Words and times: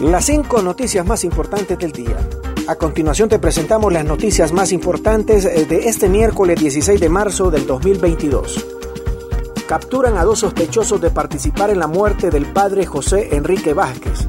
Las 0.00 0.24
cinco 0.24 0.62
noticias 0.62 1.04
más 1.04 1.24
importantes 1.24 1.78
del 1.78 1.92
día. 1.92 2.16
A 2.66 2.76
continuación 2.76 3.28
te 3.28 3.38
presentamos 3.38 3.92
las 3.92 4.02
noticias 4.02 4.50
más 4.50 4.72
importantes 4.72 5.44
eh, 5.44 5.66
de 5.66 5.90
este 5.90 6.08
miércoles 6.08 6.58
16 6.58 6.98
de 6.98 7.10
marzo 7.10 7.50
del 7.50 7.66
2022. 7.66 8.66
Capturan 9.68 10.16
a 10.16 10.24
dos 10.24 10.38
sospechosos 10.38 11.02
de 11.02 11.10
participar 11.10 11.68
en 11.68 11.78
la 11.78 11.86
muerte 11.86 12.30
del 12.30 12.46
padre 12.46 12.86
José 12.86 13.36
Enrique 13.36 13.74
Vázquez. 13.74 14.26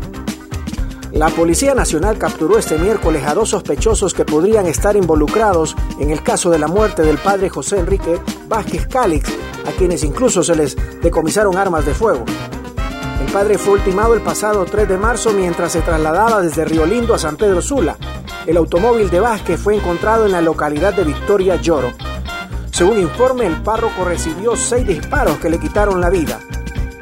La 1.14 1.30
Policía 1.30 1.74
Nacional 1.74 2.18
capturó 2.18 2.58
este 2.58 2.78
miércoles 2.78 3.24
a 3.26 3.34
dos 3.34 3.52
sospechosos 3.52 4.14
que 4.14 4.26
podrían 4.26 4.66
estar 4.66 4.98
involucrados 4.98 5.78
en 6.02 6.12
el 6.12 6.22
caso 6.22 6.50
de 6.50 6.60
la 6.60 6.68
muerte 6.68 7.04
del 7.04 7.18
padre 7.18 7.48
José 7.48 7.80
Enrique 7.80 8.20
Vázquez 8.50 8.88
Cálix, 8.88 9.30
a 9.66 9.72
quienes 9.72 10.04
incluso 10.04 10.44
se 10.44 10.54
les 10.54 10.76
decomisaron 11.02 11.58
armas 11.58 11.86
de 11.86 11.94
fuego. 11.94 12.26
Padre 13.34 13.58
fue 13.58 13.76
ultimado 13.76 14.14
el 14.14 14.20
pasado 14.20 14.66
3 14.66 14.90
de 14.90 14.98
marzo 14.98 15.32
mientras 15.32 15.72
se 15.72 15.80
trasladaba 15.80 16.42
desde 16.42 16.66
Río 16.66 16.86
Lindo 16.86 17.14
a 17.14 17.18
San 17.18 17.38
Pedro 17.38 17.62
Sula. 17.62 17.96
El 18.46 18.58
automóvil 18.58 19.10
de 19.10 19.22
Vázquez 19.22 19.58
fue 19.58 19.74
encontrado 19.74 20.26
en 20.26 20.34
la 20.34 20.42
localidad 20.42 20.94
de 20.94 21.06
Victoria 21.06 21.56
Lloro. 21.56 21.94
Según 22.72 23.00
informe, 23.00 23.46
el 23.46 23.62
párroco 23.62 24.04
recibió 24.04 24.58
seis 24.58 24.86
disparos 24.86 25.38
que 25.38 25.50
le 25.50 25.60
quitaron 25.60 26.02
la 26.02 26.10
vida. 26.10 26.42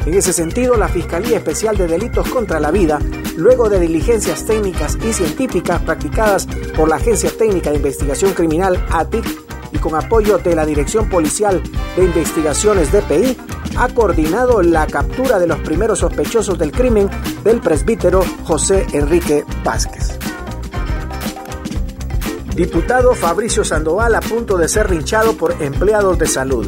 En 0.06 0.14
ese 0.14 0.32
sentido, 0.32 0.78
la 0.78 0.88
Fiscalía 0.88 1.38
Especial 1.38 1.76
de 1.76 1.88
Delitos 1.88 2.30
contra 2.30 2.60
la 2.60 2.70
Vida, 2.70 3.00
luego 3.36 3.68
de 3.68 3.80
diligencias 3.80 4.46
técnicas 4.46 5.00
y 5.04 5.14
científicas 5.14 5.82
practicadas 5.82 6.46
por 6.78 6.90
la 6.90 6.98
Agencia 6.98 7.32
Técnica 7.36 7.72
de 7.72 7.78
Investigación 7.78 8.34
Criminal 8.34 8.86
ATIC 8.92 9.26
y 9.72 9.80
con 9.80 9.96
apoyo 9.96 10.38
de 10.38 10.56
la 10.56 10.68
Dirección 10.68 11.10
Policial 11.10 11.62
de 11.96 12.04
Investigaciones 12.04 12.92
DPI, 12.92 13.36
ha 13.80 13.88
coordinado 13.88 14.62
la 14.62 14.86
captura 14.88 15.40
de 15.40 15.48
los 15.48 15.60
primeros 15.60 16.00
sospechosos 16.00 16.60
del 16.60 16.74
crimen 16.74 17.10
del 17.46 17.62
presbítero 17.62 18.22
José 18.44 18.86
Enrique 18.92 19.46
Vázquez. 19.64 20.20
Diputado 22.54 23.16
Fabricio 23.16 23.64
Sandoval 23.64 24.16
a 24.16 24.20
punto 24.20 24.58
de 24.58 24.68
ser 24.68 24.92
linchado 24.92 25.38
por 25.38 25.56
empleados 25.62 26.20
de 26.20 26.28
salud. 26.28 26.68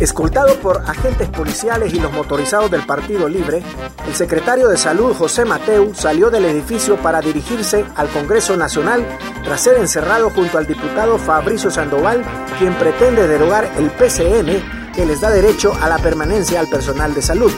Escoltado 0.00 0.56
por 0.56 0.78
agentes 0.78 1.28
policiales 1.28 1.94
y 1.94 2.00
los 2.00 2.12
motorizados 2.12 2.68
del 2.68 2.84
Partido 2.84 3.28
Libre, 3.28 3.62
el 4.04 4.14
secretario 4.16 4.66
de 4.66 4.76
Salud 4.76 5.14
José 5.14 5.44
Mateu 5.44 5.94
salió 5.94 6.30
del 6.30 6.46
edificio 6.46 6.96
para 6.96 7.20
dirigirse 7.20 7.84
al 7.94 8.08
Congreso 8.08 8.56
Nacional 8.56 9.06
tras 9.44 9.60
ser 9.60 9.78
encerrado 9.78 10.30
junto 10.30 10.58
al 10.58 10.66
diputado 10.66 11.16
Fabricio 11.16 11.70
Sandoval, 11.70 12.24
quien 12.58 12.74
pretende 12.74 13.28
derogar 13.28 13.70
el 13.78 13.88
PCN 13.90 14.81
que 14.94 15.06
les 15.06 15.20
da 15.20 15.30
derecho 15.30 15.72
a 15.80 15.88
la 15.88 15.98
permanencia 15.98 16.60
al 16.60 16.68
personal 16.68 17.14
de 17.14 17.22
salud. 17.22 17.52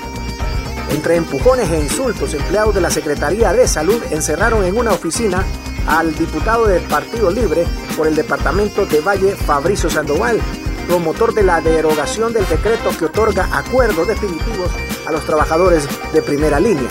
Entre 0.90 1.16
empujones 1.16 1.70
e 1.70 1.80
insultos, 1.80 2.34
empleados 2.34 2.74
de 2.74 2.80
la 2.80 2.90
Secretaría 2.90 3.52
de 3.52 3.66
Salud 3.66 4.02
encerraron 4.10 4.64
en 4.64 4.76
una 4.76 4.92
oficina 4.92 5.44
al 5.86 6.14
diputado 6.14 6.66
del 6.66 6.82
Partido 6.82 7.30
Libre 7.30 7.66
por 7.96 8.06
el 8.06 8.14
departamento 8.14 8.86
de 8.86 9.00
Valle, 9.00 9.34
Fabricio 9.34 9.90
Sandoval, 9.90 10.40
promotor 10.86 11.34
de 11.34 11.42
la 11.42 11.60
derogación 11.60 12.32
del 12.32 12.48
decreto 12.48 12.90
que 12.96 13.06
otorga 13.06 13.48
acuerdos 13.52 14.06
definitivos 14.06 14.70
a 15.06 15.12
los 15.12 15.24
trabajadores 15.24 15.88
de 16.12 16.22
primera 16.22 16.60
línea. 16.60 16.88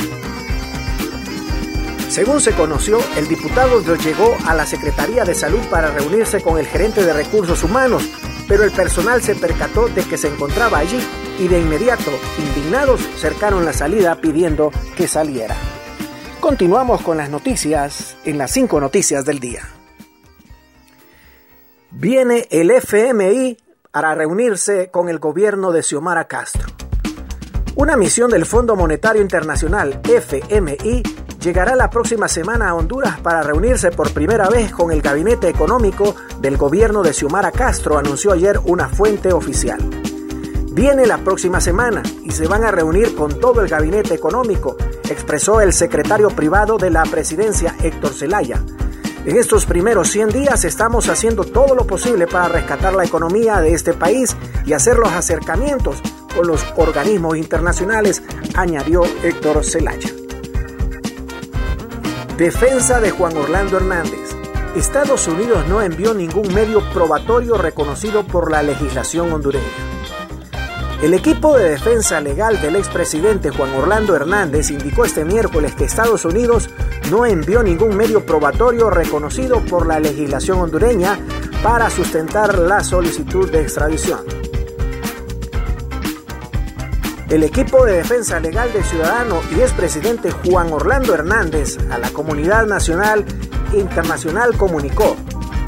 Según 2.10 2.42
se 2.42 2.52
conoció, 2.52 3.00
el 3.16 3.28
diputado 3.28 3.82
llegó 3.96 4.38
a 4.46 4.54
la 4.54 4.68
Secretaría 4.68 5.24
de 5.24 5.34
Salud 5.34 5.62
para 5.72 5.90
reunirse 5.90 6.42
con 6.42 6.60
el 6.60 6.68
gerente 6.68 7.04
de 7.04 7.14
recursos 7.14 7.64
humanos, 7.64 8.04
pero 8.48 8.64
el 8.64 8.72
personal 8.72 9.22
se 9.22 9.36
percató 9.36 9.88
de 9.88 10.04
que 10.04 10.18
se 10.18 10.28
encontraba 10.28 10.80
allí 10.80 11.00
y 11.40 11.48
de 11.48 11.60
inmediato, 11.60 12.12
indignados, 12.38 13.02
cercaron 13.18 13.66
la 13.66 13.74
salida 13.74 14.16
pidiendo 14.16 14.72
que 14.96 15.08
saliera. 15.08 15.56
Continuamos 16.40 17.02
con 17.02 17.18
las 17.18 17.30
noticias 17.30 18.18
en 18.26 18.38
las 18.38 18.52
cinco 18.52 18.80
noticias 18.80 19.26
del 19.26 19.40
día. 19.40 19.64
Viene 21.92 22.48
el 22.50 22.72
FMI 22.72 23.58
para 23.92 24.16
reunirse 24.16 24.90
con 24.90 25.10
el 25.10 25.20
gobierno 25.20 25.72
de 25.72 25.84
Xiomara 25.84 26.28
Castro. 26.28 26.68
Una 27.76 27.96
misión 27.98 28.30
del 28.30 28.46
Fondo 28.46 28.76
Monetario 28.76 29.22
Internacional, 29.22 30.02
FMI, 30.04 31.04
llegará 31.44 31.76
la 31.76 31.90
próxima 31.90 32.30
semana 32.30 32.70
a 32.70 32.74
Honduras 32.74 33.20
para 33.20 33.44
reunirse 33.44 33.92
por 33.92 34.14
primera 34.14 34.48
vez 34.48 34.72
con 34.72 34.92
el 34.92 35.02
gabinete 35.02 35.50
económico 35.50 36.16
del 36.40 36.56
gobierno 36.56 37.04
de 37.04 37.12
Xiomara 37.12 37.52
Castro, 37.52 37.98
anunció 37.98 38.32
ayer 38.32 38.58
una 38.64 38.88
fuente 38.88 39.34
oficial. 39.34 39.78
Viene 40.72 41.06
la 41.06 41.18
próxima 41.18 41.60
semana 41.60 42.02
y 42.24 42.32
se 42.32 42.48
van 42.48 42.64
a 42.64 42.72
reunir 42.72 43.14
con 43.14 43.42
todo 43.42 43.60
el 43.62 43.68
gabinete 43.68 44.14
económico, 44.14 44.78
expresó 45.10 45.60
el 45.60 45.74
secretario 45.74 46.30
privado 46.30 46.78
de 46.78 46.90
la 46.90 47.04
presidencia 47.04 47.76
Héctor 47.84 48.14
Zelaya. 48.14 48.64
En 49.26 49.36
estos 49.36 49.66
primeros 49.66 50.10
100 50.12 50.30
días 50.30 50.64
estamos 50.64 51.10
haciendo 51.10 51.44
todo 51.44 51.76
lo 51.76 51.86
posible 51.86 52.26
para 52.26 52.48
rescatar 52.48 52.94
la 52.94 53.04
economía 53.04 53.60
de 53.60 53.74
este 53.74 53.94
país 53.94 54.36
y 54.66 54.72
hacer 54.72 54.98
los 54.98 55.12
acercamientos 55.12 56.02
con 56.34 56.48
los 56.48 56.66
organismos 56.78 57.38
internacionales, 57.38 58.24
añadió 58.56 59.04
Héctor 59.24 59.64
Zelaya. 59.66 60.23
Defensa 62.38 63.00
de 63.00 63.12
Juan 63.12 63.38
Orlando 63.38 63.78
Hernández. 63.78 64.36
Estados 64.76 65.28
Unidos 65.28 65.68
no 65.68 65.84
envió 65.84 66.16
ningún 66.16 66.52
medio 66.52 66.82
probatorio 66.92 67.60
reconocido 67.60 68.26
por 68.26 68.50
la 68.50 68.64
legislación 68.64 69.32
hondureña. 69.32 69.64
El 71.04 71.14
equipo 71.14 71.56
de 71.56 71.70
defensa 71.70 72.20
legal 72.22 72.60
del 72.60 72.78
expresidente 72.78 73.52
Juan 73.52 73.76
Orlando 73.76 74.16
Hernández 74.16 74.72
indicó 74.72 75.06
este 75.06 75.26
miércoles 75.26 75.76
que 75.76 75.86
Estados 75.86 76.26
Unidos 76.26 76.72
no 77.12 77.28
envió 77.28 77.62
ningún 77.62 77.96
medio 77.96 78.26
probatorio 78.26 78.90
reconocido 78.90 79.60
por 79.60 79.86
la 79.86 80.00
legislación 80.00 80.60
hondureña 80.60 81.20
para 81.62 81.92
sustentar 81.92 82.58
la 82.58 82.84
solicitud 82.84 83.52
de 83.52 83.62
extradición. 83.62 84.22
El 87.34 87.42
equipo 87.42 87.84
de 87.84 87.94
defensa 87.94 88.40
legal 88.40 88.72
del 88.72 88.84
ciudadano 88.84 89.42
y 89.58 89.62
expresidente 89.62 90.30
Juan 90.30 90.72
Orlando 90.72 91.16
Hernández 91.16 91.80
a 91.90 91.98
la 91.98 92.12
comunidad 92.12 92.68
nacional 92.68 93.26
e 93.74 93.80
internacional 93.80 94.56
comunicó, 94.56 95.16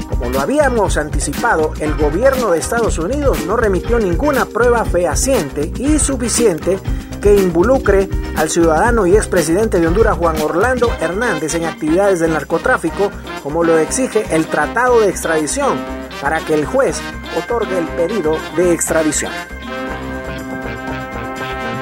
como 0.08 0.30
lo 0.30 0.38
habíamos 0.38 0.96
anticipado, 0.96 1.72
el 1.80 1.96
gobierno 1.96 2.52
de 2.52 2.60
Estados 2.60 3.00
Unidos 3.00 3.44
no 3.48 3.56
remitió 3.56 3.98
ninguna 3.98 4.46
prueba 4.46 4.84
fehaciente 4.84 5.72
y 5.76 5.98
suficiente 5.98 6.78
que 7.20 7.34
involucre 7.34 8.08
al 8.36 8.48
ciudadano 8.48 9.04
y 9.04 9.16
expresidente 9.16 9.80
de 9.80 9.88
Honduras 9.88 10.16
Juan 10.16 10.40
Orlando 10.40 10.88
Hernández 11.00 11.56
en 11.56 11.64
actividades 11.64 12.20
del 12.20 12.32
narcotráfico, 12.32 13.10
como 13.42 13.64
lo 13.64 13.76
exige 13.76 14.24
el 14.30 14.46
Tratado 14.46 15.00
de 15.00 15.08
Extradición, 15.08 15.78
para 16.20 16.38
que 16.38 16.54
el 16.54 16.64
juez 16.64 17.00
otorgue 17.36 17.76
el 17.76 17.88
pedido 17.88 18.36
de 18.56 18.72
extradición. 18.72 19.32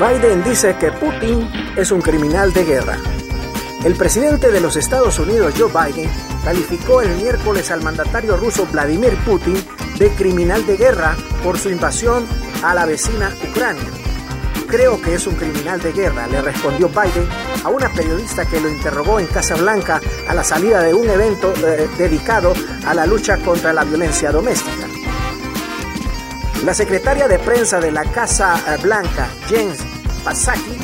Biden 0.07 0.45
dice 0.45 0.77
que 0.77 0.93
Putin 0.93 1.51
es 1.77 1.91
un 1.91 2.03
criminal 2.03 2.53
de 2.53 2.65
guerra. 2.65 2.99
El 3.85 3.95
presidente 3.95 4.51
de 4.51 4.61
los 4.61 4.77
Estados 4.77 5.19
Unidos, 5.19 5.55
Joe 5.57 5.71
Biden, 5.71 6.11
calificó 6.45 7.01
el 7.01 7.09
miércoles 7.17 7.71
al 7.71 7.83
mandatario 7.83 8.37
ruso 8.37 8.67
Vladimir 8.71 9.17
Putin 9.25 9.57
de 9.99 10.11
criminal 10.11 10.67
de 10.67 10.77
guerra 10.77 11.17
por 11.43 11.57
su 11.57 11.71
invasión 11.71 12.27
a 12.63 12.75
la 12.75 12.85
vecina 12.85 13.31
Ucrania. 13.49 13.89
Creo 14.69 15.01
que 15.01 15.15
es 15.15 15.27
un 15.27 15.37
criminal 15.37 15.81
de 15.81 15.93
guerra, 15.93 16.27
le 16.27 16.43
respondió 16.43 16.91
Biden 16.91 17.27
a 17.65 17.71
una 17.71 17.89
periodista 17.89 18.45
que 18.45 18.61
lo 18.61 18.69
interrogó 18.69 19.19
en 19.21 19.27
Casa 19.27 19.55
Blanca 19.55 20.03
a 20.29 20.35
la 20.35 20.45
salida 20.45 20.83
de 20.83 20.93
un 20.93 21.09
evento 21.09 21.55
eh, 21.67 21.89
dedicado 21.97 22.53
a 22.87 22.93
la 22.93 23.07
lucha 23.07 23.39
contra 23.39 23.73
la 23.73 23.85
violencia 23.85 24.31
doméstica. 24.31 24.87
La 26.63 26.75
secretaria 26.75 27.27
de 27.27 27.39
prensa 27.39 27.81
de 27.81 27.91
la 27.91 28.05
Casa 28.05 28.59
Blanca, 28.83 29.29
James 29.49 29.94
Psaki, 30.33 30.79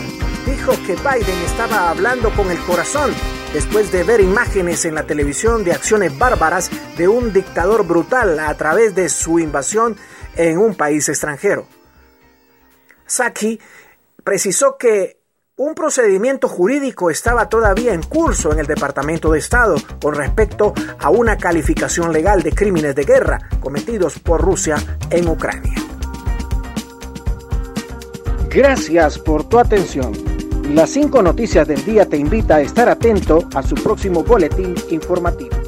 dijo 0.46 0.72
que 0.86 0.94
Biden 0.96 1.38
estaba 1.46 1.90
hablando 1.90 2.30
con 2.34 2.50
el 2.50 2.58
corazón 2.60 3.12
después 3.52 3.90
de 3.90 4.04
ver 4.04 4.20
imágenes 4.20 4.84
en 4.84 4.94
la 4.94 5.06
televisión 5.06 5.64
de 5.64 5.72
acciones 5.72 6.16
bárbaras 6.16 6.70
de 6.96 7.08
un 7.08 7.32
dictador 7.32 7.86
brutal 7.86 8.38
a 8.38 8.54
través 8.54 8.94
de 8.94 9.08
su 9.08 9.38
invasión 9.38 9.96
en 10.36 10.58
un 10.58 10.74
país 10.74 11.08
extranjero. 11.08 11.66
Psaki 13.06 13.58
precisó 14.22 14.76
que 14.78 15.18
un 15.56 15.74
procedimiento 15.74 16.48
jurídico 16.48 17.10
estaba 17.10 17.48
todavía 17.48 17.92
en 17.92 18.02
curso 18.02 18.52
en 18.52 18.60
el 18.60 18.66
Departamento 18.66 19.32
de 19.32 19.40
Estado 19.40 19.74
con 20.00 20.14
respecto 20.14 20.72
a 20.98 21.10
una 21.10 21.36
calificación 21.36 22.12
legal 22.12 22.42
de 22.42 22.52
crímenes 22.52 22.94
de 22.94 23.04
guerra 23.04 23.48
cometidos 23.60 24.18
por 24.18 24.40
Rusia 24.40 24.76
en 25.10 25.28
Ucrania. 25.28 25.89
Gracias 28.52 29.16
por 29.16 29.44
tu 29.44 29.60
atención. 29.60 30.12
Las 30.74 30.90
cinco 30.90 31.22
noticias 31.22 31.68
del 31.68 31.84
día 31.84 32.04
te 32.04 32.16
invita 32.16 32.56
a 32.56 32.60
estar 32.60 32.88
atento 32.88 33.48
a 33.54 33.62
su 33.62 33.76
próximo 33.76 34.24
boletín 34.24 34.74
informativo. 34.90 35.59